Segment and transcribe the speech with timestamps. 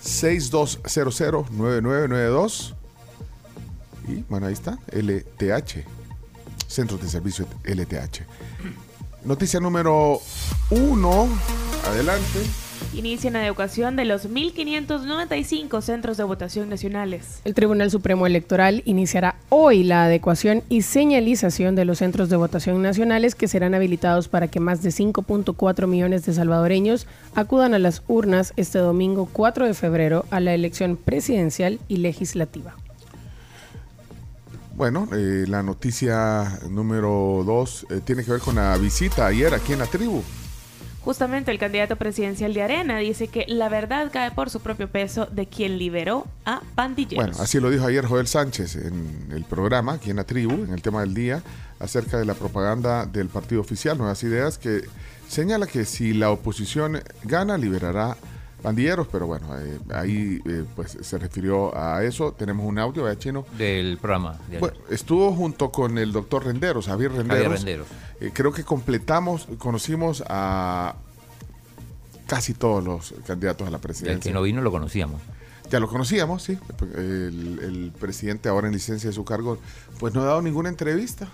[0.04, 2.76] 6200-9992.
[4.08, 5.84] Y bueno, ahí está, LTH.
[6.68, 8.22] Centros de Servicio LTH.
[9.24, 10.22] Noticia número
[10.70, 11.28] uno.
[11.86, 12.67] Adelante.
[12.94, 17.42] Inician la educación de los 1.595 centros de votación nacionales.
[17.46, 22.82] El Tribunal Supremo Electoral iniciará hoy la adecuación y señalización de los centros de votación
[22.82, 28.04] nacionales que serán habilitados para que más de 5.4 millones de salvadoreños acudan a las
[28.08, 32.76] urnas este domingo 4 de febrero a la elección presidencial y legislativa.
[34.78, 39.74] Bueno, eh, la noticia número dos eh, tiene que ver con la visita ayer aquí
[39.74, 40.22] en la tribu.
[41.08, 45.26] Justamente el candidato presidencial de Arena dice que la verdad cae por su propio peso
[45.26, 47.28] de quien liberó a pandilleros.
[47.28, 50.74] Bueno, así lo dijo ayer Joel Sánchez en el programa, aquí en la tribu, en
[50.74, 51.42] el tema del día,
[51.80, 54.82] acerca de la propaganda del partido oficial, Nuevas Ideas, que
[55.30, 58.18] señala que si la oposición gana, liberará
[58.62, 62.32] pandilleros, pero bueno, eh, ahí eh, pues se refirió a eso.
[62.34, 63.46] Tenemos un audio, ¿verdad, Chino?
[63.58, 64.38] Del programa.
[64.50, 67.44] de Bueno, estuvo junto con el doctor Renderos, Javier Renderos.
[67.44, 67.88] Javier Renderos.
[68.20, 70.96] Eh, creo que completamos, conocimos a
[72.26, 74.20] casi todos los candidatos a la El presidencia.
[74.32, 75.22] que no vino lo conocíamos.
[75.70, 76.58] Ya lo conocíamos, sí.
[76.96, 79.58] El, el presidente ahora en licencia de su cargo,
[80.00, 81.28] pues no ha dado ninguna entrevista.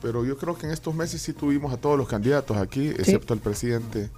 [0.00, 3.34] Pero yo creo que en estos meses sí tuvimos a todos los candidatos aquí, excepto
[3.34, 4.10] el presidente,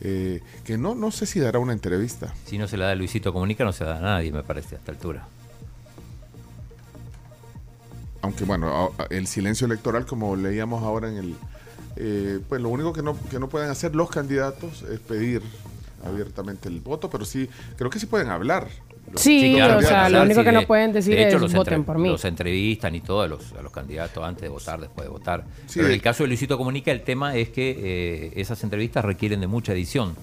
[0.00, 2.34] eh, que no, no sé si dará una entrevista.
[2.46, 4.76] Si no se la da Luisito Comunica, no se la da a nadie, me parece,
[4.76, 5.26] a esta altura.
[8.22, 11.36] Aunque bueno, el silencio electoral, como leíamos ahora en el...
[11.96, 15.42] eh, pues lo único que no, que no pueden hacer los candidatos es pedir
[16.04, 18.68] abiertamente el voto, pero sí, creo que sí pueden hablar.
[19.12, 21.52] Los- Sí, o sea, lo único que no de- pueden decir de hecho, es los
[21.54, 22.08] voten por mí.
[22.08, 25.44] Los entrevistan y todo a los, a los candidatos antes de votar, después de votar.
[25.66, 29.04] Sí, Pero en el caso de Luisito Comunica, el tema es que eh, esas entrevistas
[29.04, 30.14] requieren de mucha edición.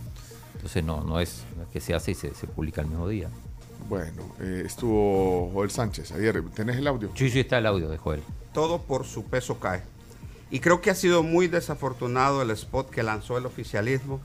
[0.56, 3.08] Entonces no, no es no es que se hace y se, se publica el mismo
[3.08, 3.30] día.
[3.88, 6.42] Bueno, eh, estuvo Joel Sánchez ayer.
[6.56, 7.12] ¿Tenés el audio?
[7.16, 8.22] Sí, sí, está el audio de Joel.
[8.54, 9.82] todo por su peso cae.
[10.52, 14.22] Y creo que ha sido muy desafortunado el spot que lanzó el oficialismo,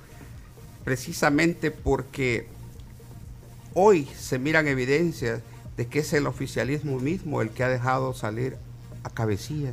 [0.84, 2.46] precisamente porque
[3.74, 5.40] hoy se miran evidencias
[5.76, 8.56] de que es el oficialismo mismo el que ha dejado salir
[9.02, 9.72] a cabecilla.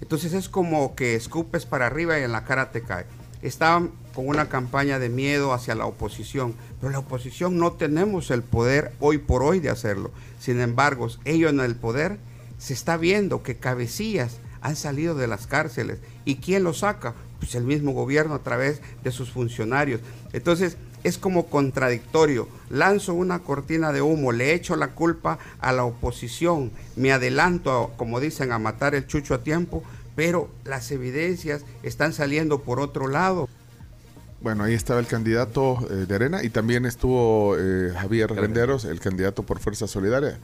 [0.00, 3.06] Entonces es como que escupes para arriba y en la cara te cae.
[3.42, 8.42] Estaban con una campaña de miedo hacia la oposición, pero la oposición no tenemos el
[8.42, 10.10] poder hoy por hoy de hacerlo.
[10.38, 12.18] Sin embargo, ellos en el poder
[12.58, 15.98] se está viendo que cabecillas han salido de las cárceles.
[16.24, 17.14] ¿Y quién los saca?
[17.38, 20.00] Pues el mismo gobierno a través de sus funcionarios.
[20.32, 22.48] Entonces es como contradictorio.
[22.70, 27.96] Lanzo una cortina de humo, le echo la culpa a la oposición, me adelanto, a,
[27.96, 29.84] como dicen, a matar el chucho a tiempo,
[30.16, 33.48] pero las evidencias están saliendo por otro lado.
[34.40, 39.00] Bueno, ahí estaba el candidato eh, de Arena y también estuvo eh, Javier Renderos, el
[39.00, 40.38] candidato por Fuerza Solidaria,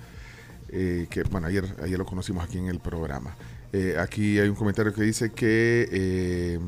[0.70, 3.34] eh, que bueno, ayer, ayer lo conocimos aquí en el programa.
[3.72, 6.58] Eh, aquí hay un comentario que dice que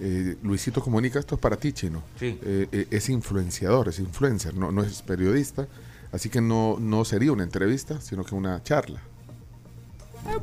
[0.00, 2.38] eh, eh, Luisito Comunica, esto es para ti, Chino, Sí.
[2.42, 5.66] Eh, eh, es influenciador, es influencer, no, no es periodista,
[6.12, 9.00] así que no, no sería una entrevista, sino que una charla.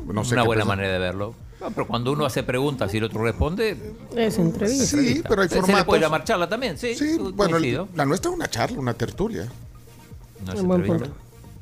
[0.07, 1.34] No sé Una buena manera de verlo.
[1.59, 3.78] No, pero cuando uno hace preguntas y el otro responde,
[4.16, 4.85] Es entrevista.
[4.85, 5.29] Sí, entrevista.
[5.29, 5.85] pero hay Se- Se le formatos.
[5.85, 6.95] puede llamar charla también, sí.
[6.95, 9.47] Sí, bueno, el- la nuestra es una charla, una tertulia.
[10.45, 11.09] No es entrevista.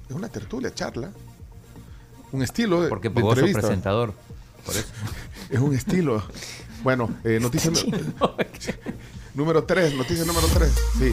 [0.09, 1.11] Es una tertulia, charla.
[2.31, 4.13] Un estilo de, Porque de vos sos presentador.
[4.65, 4.87] Por eso.
[5.49, 6.23] Es un estilo.
[6.83, 7.71] Bueno, eh, noticia
[9.33, 10.71] número 3, noticia número 3.
[10.97, 11.11] Sí.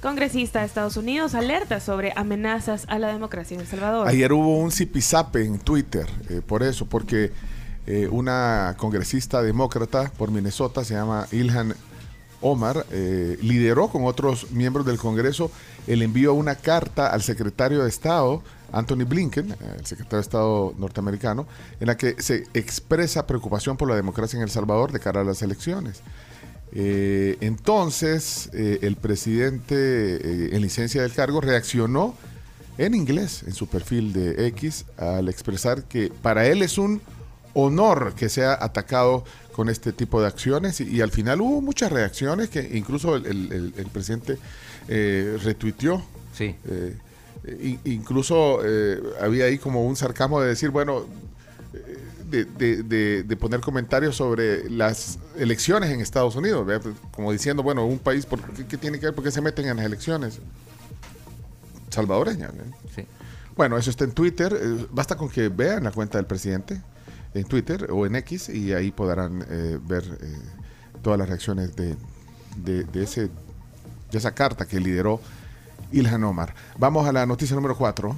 [0.00, 4.08] Congresista de Estados Unidos alerta sobre amenazas a la democracia en El Salvador.
[4.08, 7.32] Ayer hubo un zipizape en Twitter, eh, por eso, porque
[7.86, 11.74] eh, una congresista demócrata por Minnesota, se llama Ilhan
[12.40, 15.50] Omar, eh, lideró con otros miembros del Congreso
[15.86, 20.22] el envío de una carta al secretario de Estado, Anthony Blinken, eh, el secretario de
[20.22, 21.46] Estado norteamericano,
[21.80, 25.24] en la que se expresa preocupación por la democracia en El Salvador de cara a
[25.24, 26.00] las elecciones.
[26.72, 32.14] Eh, entonces, eh, el presidente eh, en licencia del cargo reaccionó
[32.78, 37.02] en inglés en su perfil de X al expresar que para él es un
[37.54, 42.48] honor que sea atacado con este tipo de acciones y, al final hubo muchas reacciones
[42.48, 44.38] que incluso el, el- el presidente
[45.42, 46.02] retuiteó.
[46.32, 46.54] Sí.
[47.44, 51.04] Eh, incluso eh, había ahí como un sarcasmo de decir, bueno,
[51.74, 51.96] eh,
[52.30, 56.92] de, de- de- de poner comentarios sobre las elecciones en Estados Unidos, ¿verdad?
[57.12, 59.14] como diciendo, bueno, un país, ¿por qué, qué tiene que ver?
[59.14, 60.38] ¿Por qué se meten en las elecciones
[61.90, 62.52] salvadoreñas?
[62.56, 62.72] ¿verdad?
[62.94, 63.04] Sí.
[63.56, 64.56] Bueno, eso está en Twitter.
[64.60, 66.80] eh, basta con que vean la cuenta del presidente
[67.34, 70.36] en Twitter o en X y ahí podrán eh, ver eh,
[71.02, 71.96] todas las reacciones de
[72.94, 73.28] ese,
[74.10, 75.20] de esa carta que lideró
[75.92, 76.54] Ilhan Omar.
[76.78, 78.16] Vamos a la noticia número 4.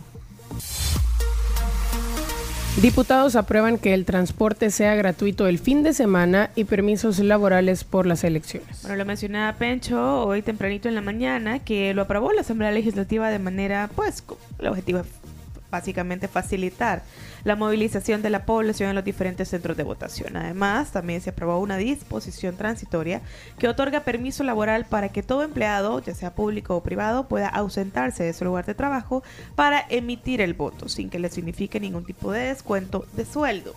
[2.80, 8.06] Diputados aprueban que el transporte sea gratuito el fin de semana y permisos laborales por
[8.06, 8.80] las elecciones.
[8.80, 13.28] Bueno, lo mencionaba Pencho hoy tempranito en la mañana, que lo aprobó la Asamblea Legislativa
[13.28, 15.06] de manera, pues, con el objetivo es
[15.72, 17.02] básicamente facilitar
[17.42, 20.36] la movilización de la población en los diferentes centros de votación.
[20.36, 23.22] Además, también se aprobó una disposición transitoria
[23.58, 28.22] que otorga permiso laboral para que todo empleado, ya sea público o privado, pueda ausentarse
[28.22, 29.24] de su lugar de trabajo
[29.56, 33.74] para emitir el voto, sin que le signifique ningún tipo de descuento de sueldo.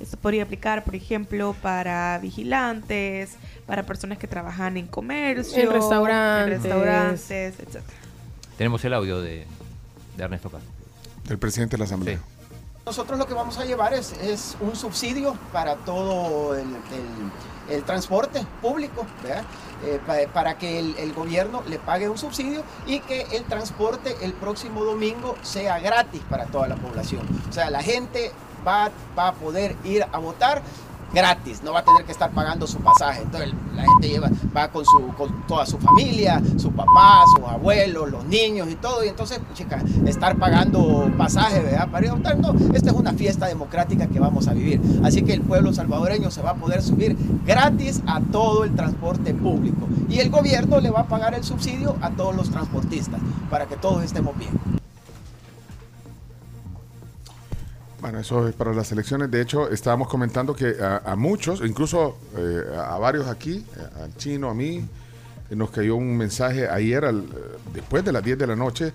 [0.00, 3.36] Esto podría aplicar, por ejemplo, para vigilantes,
[3.66, 6.56] para personas que trabajan en comercio, En restaurantes.
[6.56, 7.82] en restaurantes, etc.
[8.56, 9.44] Tenemos el audio de,
[10.16, 10.70] de Ernesto Castro.
[11.24, 12.18] Del presidente de la Asamblea.
[12.84, 17.32] Nosotros lo que vamos a llevar es, un subsidio para todo el, el-
[17.76, 19.06] el transporte público.
[19.84, 24.16] Eh, pa- para que el, el gobierno le pague un subsidio y que el transporte
[24.22, 27.26] el próximo domingo sea gratis para toda la población.
[27.48, 28.32] O sea, la gente
[28.66, 30.62] va a poder ir a votar
[31.12, 33.22] gratis, no va a tener que estar pagando su pasaje.
[33.22, 38.10] Entonces la gente lleva, va con, su, con toda su familia, su papá, sus abuelos,
[38.10, 39.04] los niños y todo.
[39.04, 41.88] Y entonces, chica, estar pagando pasaje, ¿verdad?
[41.90, 42.38] Para ir a votar.
[42.38, 44.80] No, esta es una fiesta democrática que vamos a vivir.
[45.04, 49.34] Así que el pueblo salvadoreño se va a poder subir gratis a todo el transporte
[49.34, 49.88] público.
[50.08, 53.20] Y el gobierno le va a pagar el subsidio a todos los transportistas
[53.50, 54.81] para que todos estemos bien.
[58.02, 59.30] Bueno, eso es para las elecciones.
[59.30, 64.02] De hecho, estábamos comentando que a, a muchos, incluso eh, a, a varios aquí, eh,
[64.02, 64.84] al chino, a mí,
[65.48, 68.92] eh, nos cayó un mensaje ayer, al- eh, después de las 10 de la noche,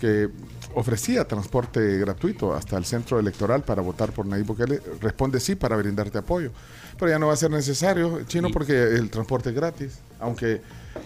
[0.00, 0.28] que
[0.74, 4.80] ofrecía transporte gratuito hasta el centro electoral para votar por Nayib Bukele.
[5.00, 6.50] Responde sí para brindarte apoyo.
[6.98, 10.00] Pero ya no va a ser necesario, chino, porque el transporte es gratis.
[10.20, 10.62] Aunque.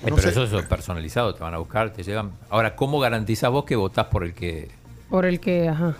[0.06, 2.30] No pero sé- eso es personalizado, te van a buscar, te llegan.
[2.50, 4.70] Ahora, ¿cómo garantizas vos que votás por el que...
[5.10, 5.96] Por el que, ajá.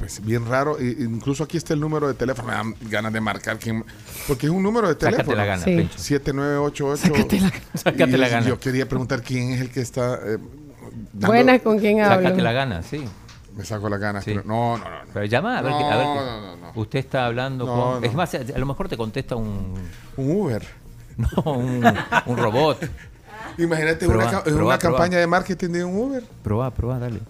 [0.00, 3.20] Pues bien raro, i- incluso aquí está el número de teléfono, me dan ganas de
[3.20, 3.84] marcar quién,
[4.26, 5.22] porque es un número de teléfono.
[5.24, 5.76] Sácate la gana, Sí.
[5.76, 5.98] Pencho.
[5.98, 6.96] 7988.
[6.96, 8.46] Sácate la- sácate la gana.
[8.46, 10.14] Yo quería preguntar quién es el que está.
[10.24, 10.38] eh,
[11.12, 12.22] Buenas, ¿con quién hablo?
[12.28, 13.04] Sácate la gana, sí.
[13.54, 14.24] Me saco las ganas.
[14.24, 14.30] Sí.
[14.32, 14.90] pero no, no, no.
[14.90, 15.10] no.
[15.12, 16.72] Pero llama a ver, que- a ver No, que- no, no, no.
[16.80, 18.00] Usted está hablando No, con...
[18.00, 18.06] no.
[18.06, 19.74] Es más, a lo mejor te contesta un...
[20.16, 20.66] Un Uber.
[21.18, 21.84] No, un,
[22.26, 22.88] un robot.
[23.58, 24.78] Imagínate Probá, una, probá, una probá.
[24.78, 26.22] campaña de marketing de un Uber.
[26.42, 27.20] Probá, probá, dale.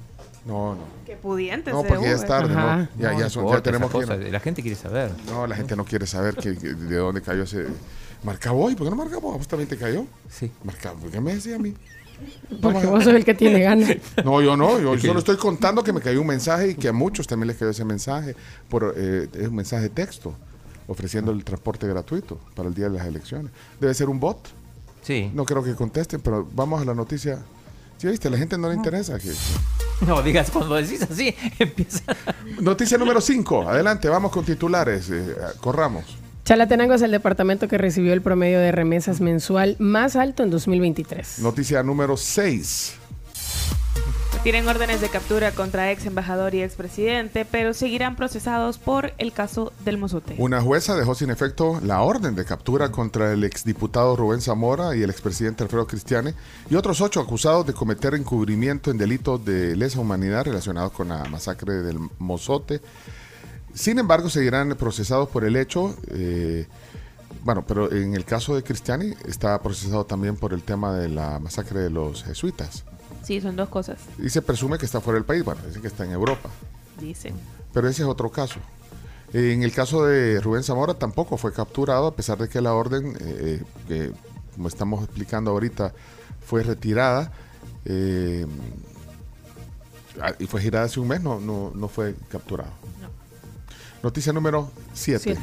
[0.47, 0.81] No, no.
[1.05, 2.89] Qué pudiente No, porque ya es tarde, ¿no?
[2.99, 4.31] Ya, No ya, son- ya tenemos que.
[4.31, 5.11] La gente quiere saber.
[5.27, 7.67] No, la gente no quiere saber que, que- de dónde cayó ese.
[8.25, 9.37] Marca hoy, ¿por qué no marca vos?
[9.37, 10.05] Justamente cayó.
[10.31, 10.51] Sí.
[10.65, 11.75] Marca, ¿por qué me decía a mí?
[12.61, 13.97] Porque vos sos el que tiene ganas.
[14.25, 16.89] No, yo no, yo que- solo estoy contando que me cayó un mensaje y que
[16.89, 18.35] a muchos también les cayó ese mensaje.
[18.69, 20.35] Por, eh, es un mensaje de texto
[20.87, 23.53] ofreciendo el transporte gratuito para el día de las elecciones.
[23.81, 24.39] Debe ser un bot.
[25.03, 25.31] Sí.
[25.35, 27.39] No creo que contesten, pero vamos a la noticia.
[27.97, 29.19] Sí, viste, a la gente no le interesa.
[29.19, 29.33] que-
[30.07, 32.03] No, digas, cuando decís así, empieza...
[32.61, 33.69] Noticia número 5.
[33.69, 35.11] Adelante, vamos con titulares.
[35.11, 36.05] eh, corramos.
[36.45, 41.41] Chalatenango es el departamento que recibió el promedio de remesas mensual más alto en 2023.
[41.41, 42.95] Noticia número 6.
[44.43, 49.33] Tienen órdenes de captura contra ex embajador y ex presidente, pero seguirán procesados por el
[49.33, 50.35] caso del Mozote.
[50.39, 55.03] Una jueza dejó sin efecto la orden de captura contra el exdiputado Rubén Zamora y
[55.03, 56.33] el expresidente Alfredo Cristiane
[56.71, 61.23] y otros ocho acusados de cometer encubrimiento en delitos de lesa humanidad relacionados con la
[61.27, 62.81] masacre del Mozote.
[63.75, 65.95] Sin embargo, seguirán procesados por el hecho.
[66.13, 66.67] eh,
[67.45, 71.39] bueno, pero en el caso de Cristiani está procesado también por el tema de la
[71.39, 72.85] masacre de los jesuitas.
[73.23, 75.45] Sí, son dos cosas, Y se presume que está fuera del país.
[75.45, 76.49] Bueno, dicen que está en Europa.
[77.01, 77.35] dicen.
[77.73, 78.59] Pero ese es otro caso.
[79.33, 83.17] En el caso de Rubén Zamora tampoco fue capturado, a pesar de que la orden,
[83.21, 84.13] eh, que
[84.55, 85.95] como estamos explicando ahorita,
[86.45, 87.31] fue retirada
[87.85, 88.45] eh,
[90.21, 92.73] ah, y fue girada hace un mes, no, no, no fue capturado.
[94.03, 95.39] Noticia número 7.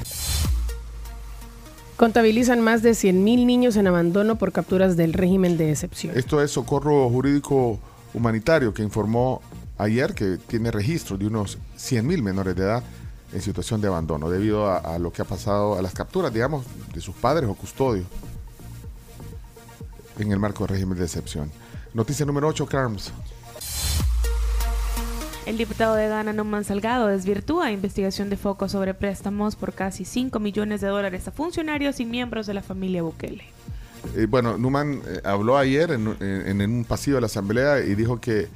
[1.98, 6.16] Contabilizan más de 100.000 niños en abandono por capturas del régimen de excepción.
[6.16, 7.80] Esto es Socorro Jurídico
[8.13, 9.42] Humanitario que informó
[9.80, 12.84] ayer que tiene registro de unos 100.000 menores de edad
[13.34, 16.66] en situación de abandono debido a, a lo que ha pasado, a las capturas, digamos,
[16.94, 18.06] de sus padres o custodios
[20.20, 21.51] en el marco del régimen de excepción.
[21.94, 23.12] Noticia número 8, Carms.
[25.48, 30.42] El diputado de Ghana, Numan Salgado, desvirtúa investigación de foco sobre préstamos por casi 5
[30.42, 33.46] millones de dólares a funcionarios y miembros de la familia Bukele.
[34.18, 38.50] Eh, bueno, Numan eh, habló ayer en, un pasillo de la Asamblea y dijo que,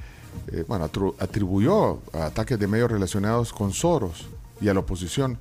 [0.48, 0.84] eh, bueno,
[1.18, 4.28] atribuyó ataques de medios relacionados con Soros
[4.60, 5.38] y a la oposición.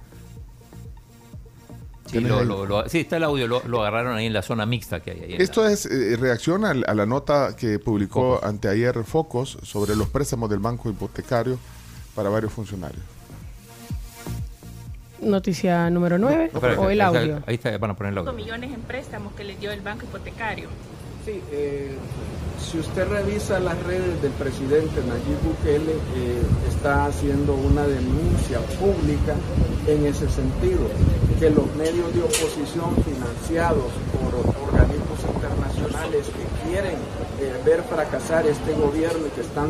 [2.11, 4.41] Sí, ¿Tienes lo- lo- lo- sí, está el audio, lo, lo agarraron ahí en la
[4.41, 5.35] zona mixta que hay ahí.
[5.39, 10.09] Esto la- es eh, reacción al- a, la nota que publicó anteayer Focos sobre los
[10.09, 11.57] préstamos del banco hipotecario
[12.13, 13.01] para varios funcionarios.
[15.21, 17.43] Noticia número 9 Espera, o el ahí está- audio.
[17.45, 18.43] Ahí está, van a poner el 5 audio.
[18.43, 20.67] millones en préstamos que les dio el banco hipotecario.
[21.25, 21.91] Sí, eh,
[22.57, 29.35] si usted revisa las redes del presidente Nayib Bukele, eh, está haciendo una denuncia pública
[29.85, 30.81] en ese sentido,
[31.39, 34.33] que los medios de oposición financiados por
[34.65, 36.97] organismos internacionales que quieren
[37.39, 39.69] eh, ver fracasar este gobierno y que están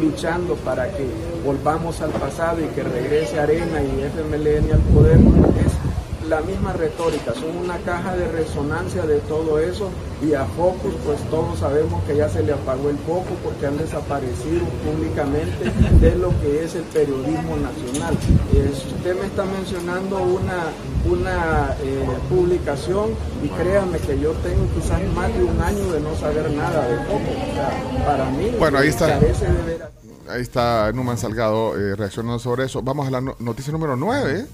[0.00, 1.04] luchando para que
[1.44, 5.81] volvamos al pasado y que regrese Arena y FMLN al poder, es
[6.28, 9.90] la misma retórica, son una caja de resonancia de todo eso
[10.22, 13.76] y a Focus pues todos sabemos que ya se le apagó el foco porque han
[13.76, 18.14] desaparecido públicamente de lo que es el periodismo nacional.
[18.54, 20.62] Eh, usted me está mencionando una,
[21.10, 23.10] una eh, publicación
[23.44, 26.96] y créame que yo tengo quizás más de un año de no saber nada de
[26.98, 29.08] Focus, o sea, para mí Bueno, ahí está.
[29.18, 29.90] carece de veras-
[30.28, 32.80] Ahí está Numan Salgado eh, reaccionando sobre eso.
[32.80, 34.46] Vamos a la no- noticia número 9.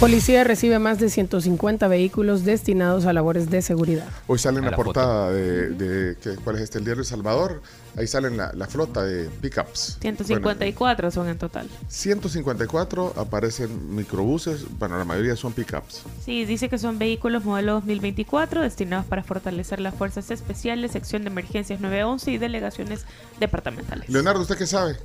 [0.00, 4.04] Policía recibe más de 150 vehículos destinados a labores de seguridad.
[4.26, 6.78] Hoy sale en la, la portada de, de- ¿qué- ¿cuál es este?
[6.78, 7.62] El diario El Salvador.
[7.96, 9.96] Ahí salen la, la flota de pickups.
[10.02, 11.66] 154 son en total.
[11.66, 14.66] Bueno, 154 aparecen microbuses.
[14.78, 16.02] Bueno, la mayoría son pickups.
[16.22, 21.28] Sí, dice que son vehículos modelo 2024 destinados para fortalecer las fuerzas especiales, sección de
[21.28, 23.06] emergencias 911 y delegaciones
[23.40, 24.10] departamentales.
[24.10, 24.96] Leonardo, ¿usted qué sabe?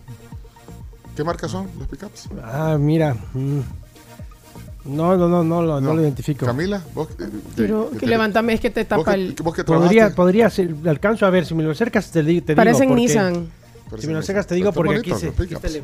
[1.15, 2.27] ¿Qué marcas son los pickups?
[2.43, 3.15] Ah, mira.
[3.33, 3.59] mm.
[4.83, 6.45] No, no, no, no, lo- no lo identifico.
[6.45, 7.09] Camila, vos.
[7.19, 9.35] eh, Pero que que te- levántame es que te tapa el...
[9.43, 12.53] vos que Podría, podría ser, alcanzo a ver, si me lo acercas te, di- te
[12.53, 12.57] digo.
[12.57, 13.51] Parecen porque- Nissan.
[13.99, 15.81] Si me lo acercas te digo porque aquí se, es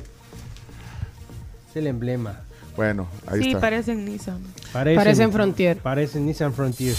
[1.75, 2.41] el emblema.
[2.75, 3.61] Bueno, ahí sí, está.
[3.61, 4.39] parecen Nissan.
[4.71, 5.77] Parecen Frontier.
[5.77, 6.95] Parecen Nissan Frontier.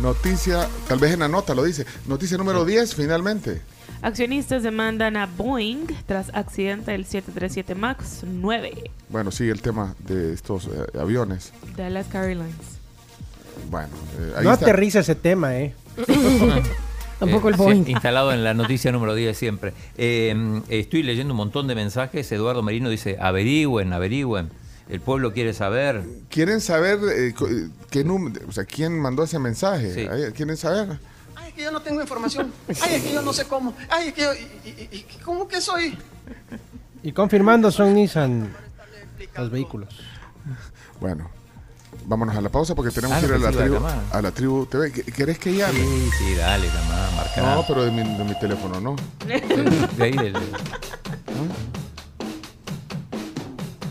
[0.00, 1.86] Noticia, tal vez en la nota lo dice.
[2.06, 3.62] Noticia número 10, finalmente.
[4.02, 10.32] Accionistas demandan a Boeing tras accidente del 737 MAX 9 Bueno, sigue el tema de
[10.32, 11.52] estos eh, aviones.
[11.76, 12.56] de Alaska Airlines.
[13.70, 14.66] Bueno, eh, ahí No está.
[14.66, 15.74] aterriza ese tema, ¿eh?
[17.20, 17.84] Tampoco el Eh, sí, Boeing.
[17.88, 19.72] instalado en la noticia número 10 siempre.
[19.96, 20.34] Eh,
[20.68, 22.30] estoy leyendo un montón de mensajes.
[22.32, 24.50] Eduardo Merino dice, averigüen, averigüen.
[24.88, 26.02] El pueblo quiere saber.
[26.28, 29.94] ¿Quieren saber eh, eh, qué o sea, quién mandó ese mensaje?
[29.94, 30.00] Sí.
[30.10, 30.98] Ahí, ¿Quieren saber?
[31.52, 32.50] Es que yo no tengo información.
[32.80, 33.74] Ay, es que yo no sé cómo.
[33.90, 34.32] Ay, es que yo.
[34.34, 35.98] y- y- y- ¿Cómo que soy?
[37.02, 38.54] Y confirmando son Nissan
[39.36, 39.94] los vehículos.
[41.00, 41.28] Bueno,
[42.06, 43.78] vámonos a la pausa porque tenemos Ah, que ir a la, tribu,
[44.12, 44.92] a la tribu TV.
[44.92, 45.78] ¿Qu- ¿Querés que llame?
[45.78, 47.40] Sí, sí, dale, llamada, marca.
[47.42, 48.96] No, pero de mi, de mi teléfono no.
[49.26, 50.34] De ahí del-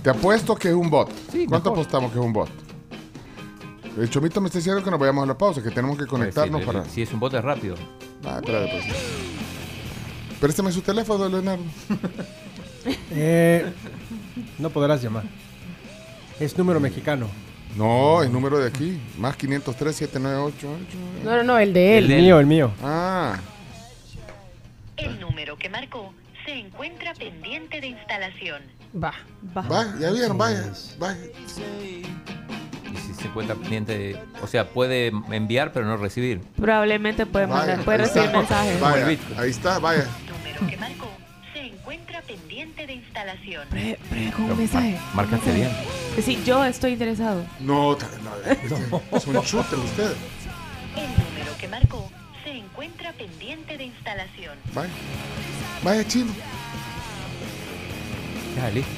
[0.03, 1.09] Te apuesto que es un bot.
[1.31, 1.79] Sí, ¿Cuánto mejor.
[1.85, 2.49] apostamos que es un bot?
[3.97, 6.61] El Chomito me está diciendo que nos vayamos a la pausa, que tenemos que conectarnos
[6.61, 6.85] Sí, para...
[6.85, 7.75] Si es un bote rápido.
[8.23, 10.39] Ah, espérate, pues.
[10.39, 11.63] Préstame su teléfono, Leonardo.
[13.11, 13.71] Eh,
[14.57, 15.23] no podrás llamar.
[16.39, 17.27] Es número mexicano.
[17.77, 18.99] No, es número de aquí.
[19.19, 20.67] Más 503 798
[21.23, 22.21] No, no, no, el de El él.
[22.23, 22.71] mío, el mío.
[22.83, 23.37] Ah,
[24.97, 26.11] El número que marcó
[26.43, 28.63] se encuentra pendiente de instalación.
[28.95, 29.13] Va.
[29.55, 29.61] Va.
[29.61, 31.19] vaya, ya vieron, vaya, vaya.
[33.21, 36.41] Se encuentra pendiente, de- o sea, puede enviar pero no recibir.
[36.57, 38.37] Probablemente puede vaya, mandar, puede ahí recibir está.
[38.39, 38.79] mensajes.
[38.79, 40.07] Vaya, ahí está, vaya.
[40.27, 41.07] Número que marcó
[41.53, 43.67] se encuentra pendiente de instalación.
[43.69, 44.91] Pre- pre- con un Pero mensaje.
[45.13, 45.69] mar- márcate bien.
[46.23, 47.45] Sí, yo estoy interesado.
[47.59, 50.13] No, ta- no, es un shooter usted.
[50.95, 52.09] El número que marcó
[52.43, 54.57] se encuentra pendiente de instalación.
[54.73, 54.89] Vaya,
[55.83, 56.31] vaya, chino.
[58.57, 58.89] Ya, listo.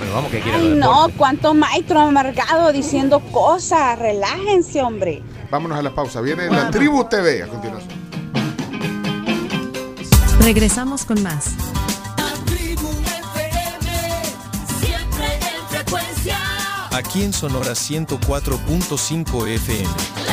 [0.00, 3.98] Bueno, vamos que quiera Ay, no, cuánto maestro amargado diciendo cosas.
[3.98, 5.22] Relájense, hombre.
[5.50, 6.22] Vámonos a la pausa.
[6.22, 8.00] Viene la Tribu TV a continuación.
[10.40, 11.50] Regresamos con más.
[14.80, 16.38] Siempre en frecuencia.
[16.92, 19.84] Aquí en Sonora 104.5 FM.
[19.84, 20.29] La tribu